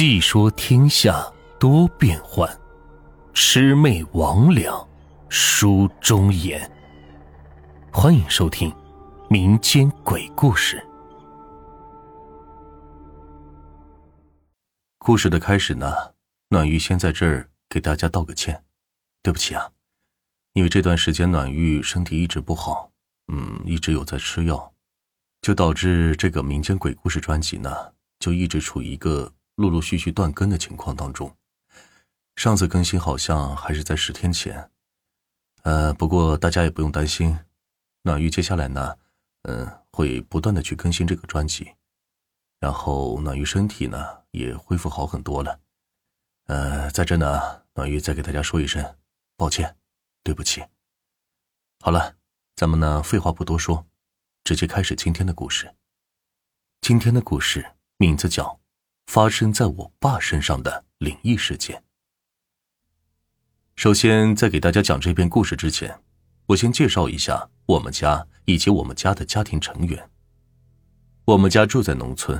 [0.00, 1.26] 细说天下
[1.58, 2.48] 多变幻，
[3.34, 4.86] 魑魅魍魉
[5.28, 6.70] 书中言。
[7.92, 8.72] 欢迎收听
[9.28, 10.80] 民间鬼故事。
[14.98, 15.92] 故事的开始呢，
[16.50, 18.62] 暖玉先在这儿给大家道个歉，
[19.20, 19.68] 对不起啊，
[20.52, 22.92] 因为这段时间暖玉身体一直不好，
[23.32, 24.72] 嗯，一直有在吃药，
[25.42, 29.32] 就导致这个民间鬼故事专辑呢，就一直处于一个。
[29.58, 31.36] 陆陆续续断更的情况当中，
[32.36, 34.70] 上次更新好像还是在十天前。
[35.64, 37.36] 呃，不过大家也不用担心，
[38.02, 38.96] 暖玉接下来呢，
[39.42, 41.74] 嗯，会不断的去更新这个专辑，
[42.60, 45.58] 然后暖玉身体呢也恢复好很多了。
[46.46, 48.96] 呃，在这呢，暖玉再给大家说一声
[49.36, 49.76] 抱歉，
[50.22, 50.62] 对不起。
[51.80, 52.14] 好了，
[52.54, 53.84] 咱们呢废话不多说，
[54.44, 55.74] 直接开始今天的故事。
[56.80, 58.60] 今天的故事名字叫。
[59.08, 61.82] 发生在我爸身上的灵异事件。
[63.74, 65.98] 首先，在给大家讲这篇故事之前，
[66.44, 70.10] 我先介绍一下我们家以及我们家的家庭成员。
[71.24, 72.38] 我们家住在农村，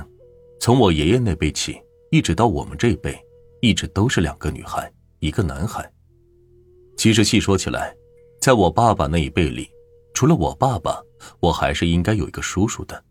[0.61, 3.19] 从我爷爷那辈起，一直到我们这辈，
[3.61, 5.91] 一直都是两个女孩，一个男孩。
[6.95, 7.95] 其实细说起来，
[8.39, 9.67] 在我爸爸那一辈里，
[10.13, 11.01] 除了我爸爸，
[11.39, 13.03] 我还是应该有一个叔叔的，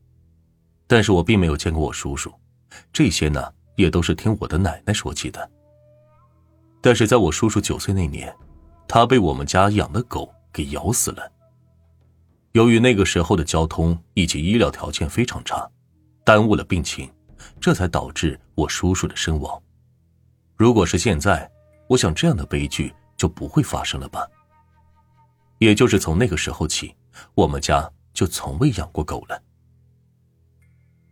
[0.86, 2.32] 但是我并没有见过我叔叔。
[2.92, 5.48] 这些呢，也都是听我的奶奶说起的。
[6.80, 8.34] 但是在我叔叔九岁那年，
[8.88, 11.32] 他被我们家养的狗给咬死了。
[12.52, 15.68] 由于那个时候的交通以及医疗条件非常差，
[16.24, 17.08] 耽误了病情，
[17.60, 19.62] 这才导致我叔叔的身亡。
[20.56, 21.48] 如果是现在，
[21.88, 24.26] 我想这样的悲剧就不会发生了吧。
[25.58, 26.92] 也就是从那个时候起，
[27.34, 29.40] 我们家就从未养过狗了。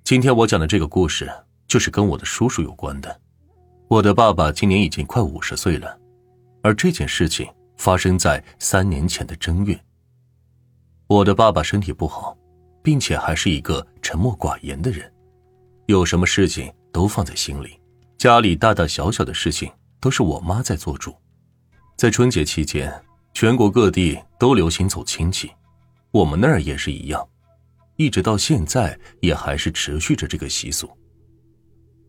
[0.03, 1.31] 今天我讲的这个故事。
[1.77, 3.21] 就是跟我的叔叔有关的。
[3.87, 5.95] 我的爸爸今年已经快五十岁了，
[6.63, 7.47] 而这件事情
[7.77, 9.79] 发生在三年前的正月。
[11.07, 12.35] 我的爸爸身体不好，
[12.83, 15.13] 并且还是一个沉默寡言的人，
[15.85, 17.79] 有什么事情都放在心里，
[18.17, 19.71] 家里大大小小的事情
[20.01, 21.15] 都是我妈在做主。
[21.95, 22.91] 在春节期间，
[23.35, 25.51] 全国各地都流行走亲戚，
[26.11, 27.29] 我们那儿也是一样，
[27.97, 30.91] 一直到现在也还是持续着这个习俗。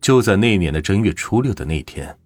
[0.00, 2.16] 就在那年的正月初六的那天，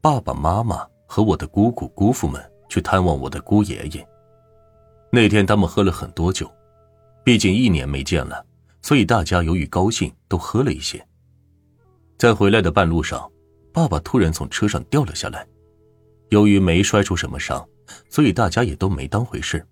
[0.00, 4.08] 爸爸妈妈和我的姑姑姑父们去探望我的姑爷爷。
[5.10, 6.50] 那天他们喝了很多酒，
[7.24, 8.44] 毕竟一年没见了，
[8.82, 11.02] 所以大家由于高兴都喝了一些。
[12.18, 13.30] 在回来的半路上，
[13.72, 15.46] 爸爸突然从车上掉了下来，
[16.30, 17.64] 由于没摔出什么伤，
[18.10, 19.64] 所以大家也都没当回事。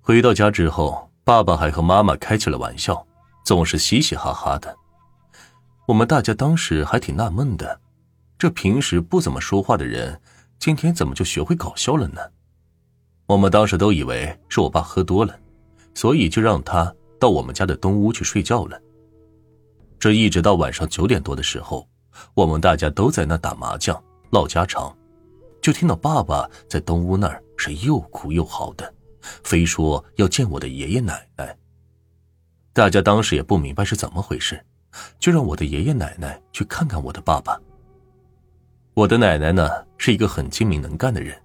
[0.00, 3.06] 回到家之后，爸爸还和妈妈开起了玩笑，
[3.44, 4.74] 总是嘻嘻哈哈的。
[5.90, 7.80] 我们大家当时还挺纳闷的，
[8.38, 10.20] 这平时不怎么说话的人，
[10.56, 12.20] 今天怎么就学会搞笑了呢？
[13.26, 15.36] 我们当时都以为是我爸喝多了，
[15.92, 18.80] 所以就让他到我们家的东屋去睡觉了。
[19.98, 21.88] 这一直到晚上九点多的时候，
[22.34, 24.96] 我们大家都在那打麻将唠家常，
[25.60, 28.94] 就听到爸爸在东屋那儿是又哭又嚎的，
[29.42, 31.58] 非说要见我的爷爷奶奶。
[32.72, 34.64] 大家当时也不明白是怎么回事。
[35.18, 37.60] 就让我的爷爷奶奶去看看我的爸爸。
[38.94, 41.40] 我的奶奶呢是一个很精明能干的人，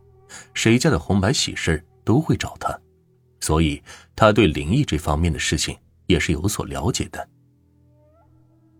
[0.54, 2.78] 谁家的红白喜事都会找她，
[3.40, 3.82] 所以
[4.16, 7.28] 她对灵异这方面的事情也是有所了解的。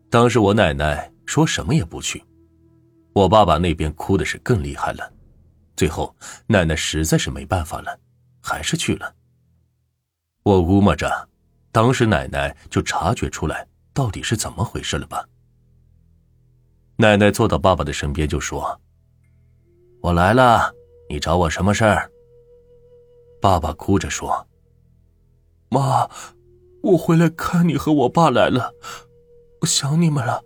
[0.10, 2.24] 当时我奶奶说什么也不去，
[3.14, 5.12] 我爸爸那边哭的是更厉害了，
[5.76, 6.14] 最后
[6.48, 8.00] 奶奶实在是没办法了，
[8.42, 9.14] 还是去了。
[10.44, 11.30] 我估摸着，
[11.72, 13.68] 当时奶奶就察觉出来。
[13.96, 15.26] 到底是怎么回事了吧？
[16.98, 18.80] 奶奶坐到爸爸的身边就说
[20.04, 20.76] ：“我来了，
[21.10, 22.12] 你找我什么事儿？”
[23.42, 24.46] 爸爸哭着说
[25.72, 26.10] ：“妈，
[26.84, 28.74] 我回来看你和我爸来了，
[29.62, 30.44] 我想你们了，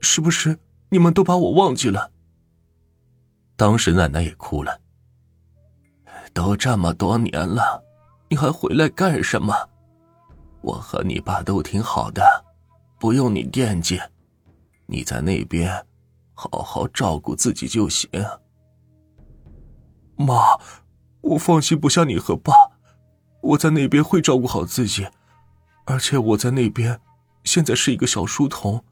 [0.00, 0.56] 是不是
[0.90, 2.12] 你们都把我忘记了？”
[3.56, 4.80] 当时奶奶也哭了。
[6.32, 7.82] 都这么多年了，
[8.28, 9.52] 你还回来干什么？
[10.60, 12.44] 我和你爸都挺好的。
[12.98, 14.00] 不用你惦记，
[14.86, 15.86] 你在那边
[16.34, 18.10] 好好照顾自己就行。
[20.16, 20.58] 妈，
[21.20, 22.52] 我放心不下你和爸，
[23.40, 25.06] 我在那边会照顾好自己，
[25.84, 27.00] 而且我在那边
[27.44, 28.84] 现在是一个小书童，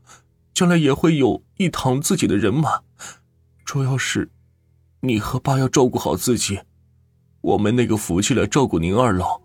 [0.54, 2.80] 将来也会有一堂自己的人马。
[3.64, 4.30] 主要是
[5.00, 6.60] 你和爸要照顾好自己，
[7.40, 9.40] 我没那个福气来照顾您二老，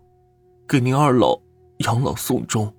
[0.68, 1.40] 给您二老
[1.78, 2.72] 养老送终。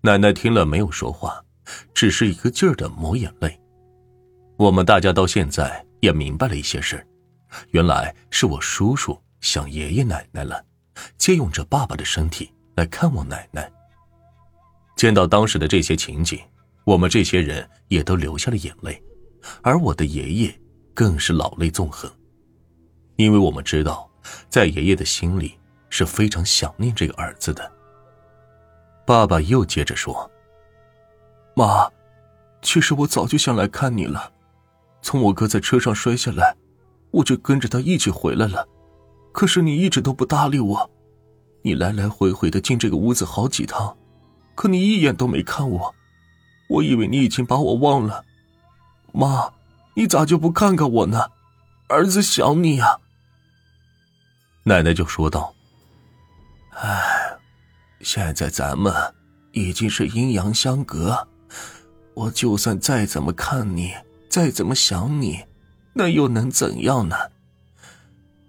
[0.00, 1.44] 奶奶听了没有说话，
[1.92, 3.60] 只是一个劲儿的抹眼泪，
[4.56, 7.04] 我们大家到现在也明白了一些事，
[7.70, 10.64] 原来是我叔叔想爷爷奶奶了，
[11.16, 13.70] 借用着爸爸的身体来看望奶奶。
[14.96, 16.40] 见到当时的这些情景，
[16.84, 19.02] 我们这些人也都流下了眼泪，
[19.62, 20.60] 而我的爷爷
[20.94, 22.08] 更是老泪纵横，
[23.16, 24.08] 因为我们知道，
[24.48, 25.58] 在爷爷的心里
[25.90, 27.77] 是非常想念这个儿子的。
[29.08, 30.30] 爸爸又接着说
[31.56, 31.90] ：“妈，
[32.60, 34.34] 其实我早就想来看你了。”
[35.00, 36.54] 从我哥在车上摔下来，
[37.10, 38.68] 我就跟着他一起回来了。
[39.32, 40.90] 可是你一直都不搭理我，
[41.62, 43.96] 你来来回回的进这个屋子好几趟，
[44.54, 45.94] 可你一眼都没看我。
[46.68, 48.22] 我以为你已经把我忘了。
[49.14, 49.50] 妈，
[49.94, 51.30] 你咋就不看看我呢？
[51.88, 52.98] 儿子想你呀。
[54.64, 55.54] 奶奶就说道
[56.76, 57.17] ：“哎，
[58.00, 58.92] 现在咱们
[59.52, 61.28] 已经是阴阳相隔，
[62.14, 63.92] 我就算再怎么看你。”
[64.30, 65.42] 再怎么想你，
[65.94, 67.16] 那又能怎样呢？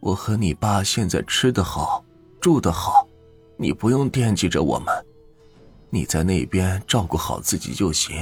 [0.01, 2.04] 我和你爸现在吃得好，
[2.42, 3.07] 住得好，
[3.56, 4.94] 你不用惦记着我们，
[5.90, 8.22] 你在那边照顾好自己就行。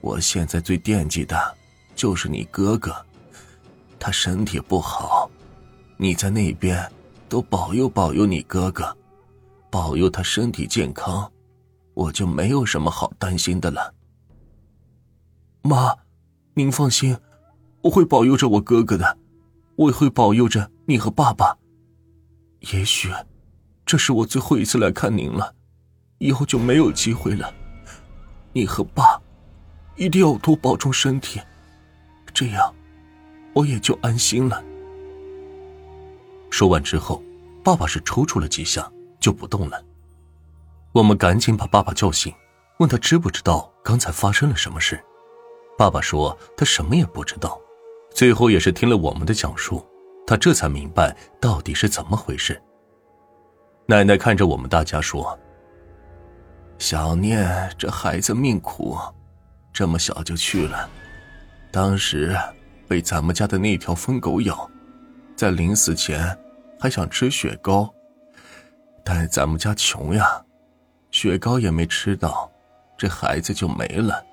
[0.00, 1.36] 我现在最惦记的，
[1.94, 2.96] 就是你哥哥，
[4.00, 5.30] 他身体不好，
[5.98, 6.90] 你在那边
[7.28, 8.96] 都保佑保佑你哥哥，
[9.74, 11.28] 保佑他身体健康，
[11.94, 13.92] 我就没有什么好担心的了。
[15.62, 15.92] 妈。
[16.54, 17.18] 您放心，
[17.82, 19.18] 我会保佑着我哥哥的，
[19.74, 21.58] 我也会保佑着你和爸爸。
[22.72, 23.12] 也许，
[23.84, 25.52] 这是我最后一次来看您了，
[26.18, 27.52] 以后就没有机会了。
[28.52, 29.20] 你和爸，
[29.96, 31.40] 一定要多保重身体，
[32.32, 32.72] 这样，
[33.52, 34.62] 我也就安心了。
[36.48, 37.20] 说完之后，
[37.64, 38.88] 爸爸是抽搐了几下
[39.24, 39.82] 就不动了。
[40.92, 42.30] 我们赶紧把爸爸叫醒，
[42.78, 45.02] 问他知不知道刚才发生了什么事。
[45.78, 47.58] 爸爸说他什么也不知道，
[48.10, 49.82] 最后也是听了我们的讲述，
[50.26, 52.60] 他这才明白到底是怎么回事。
[53.86, 55.38] 奶奶看着我们大家说
[56.76, 58.98] ：“小念这孩子命苦，
[59.72, 60.86] 这么小就去了。
[61.72, 62.36] 当时
[62.86, 64.70] 被咱们家的那条疯狗咬，
[65.34, 66.38] 在临死前
[66.78, 67.93] 还想吃雪糕，
[69.04, 70.42] 但咱们家穷呀，
[71.10, 72.50] 雪糕也没吃到，
[72.96, 74.24] 这孩子就没了。”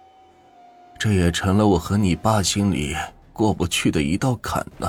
[0.97, 2.95] 这也成了我和你爸心里
[3.33, 4.87] 过不去的一道坎呢。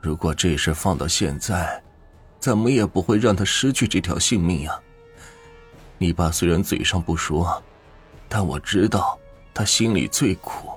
[0.00, 1.80] 如果这事放到现在，
[2.40, 4.76] 怎么也不会让他失去这条性命呀。
[5.98, 7.62] 你爸虽然嘴上不说，
[8.28, 9.16] 但我知道
[9.54, 10.68] 他心里最苦。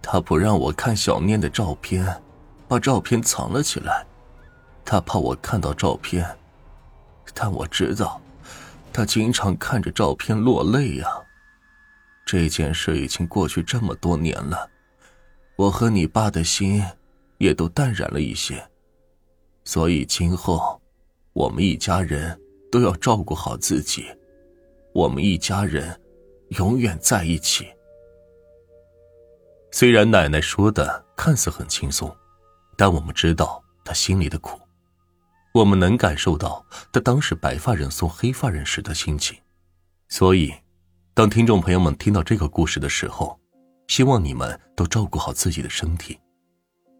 [0.00, 2.22] 他不让我看小念的照片，
[2.68, 4.06] 把照片藏了起来，
[4.84, 6.24] 他怕我看到照片。
[7.34, 8.20] 但我知道，
[8.92, 11.06] 他经常看着照片落泪呀。
[12.24, 14.68] 这件事已经过去这么多年了，
[15.56, 16.82] 我和你爸的心
[17.38, 18.66] 也都淡然了一些，
[19.64, 20.80] 所以今后
[21.32, 22.40] 我们一家人
[22.72, 24.06] 都要照顾好自己，
[24.92, 26.00] 我们一家人
[26.48, 27.68] 永远在一起。
[29.70, 32.12] 虽然奶奶说的看似很轻松，
[32.76, 34.58] 但我们知道她心里的苦，
[35.56, 36.62] 我们能感受到
[36.92, 39.38] 他当时白发人送黑发人时的心情，
[40.08, 40.52] 所以。
[41.14, 43.40] 当听众朋友们听到这个故事的时候，
[43.88, 46.20] 希望你们都照顾好自己的身体，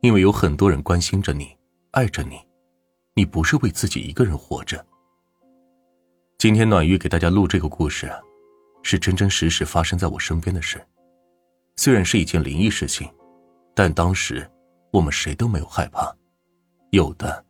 [0.00, 1.54] 因为有很多人关心着你，
[1.90, 2.40] 爱着你，
[3.12, 4.82] 你不是为自己一个人活着。
[6.38, 8.10] 今天暖玉给大家录这个故事，
[8.82, 10.82] 是真真实实发生在我身边的事，
[11.76, 13.06] 虽然是一件灵异事情，
[13.74, 14.50] 但当时
[14.90, 16.10] 我们谁都没有害怕，
[16.88, 17.44] 有的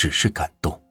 [0.00, 0.89] 只是感动。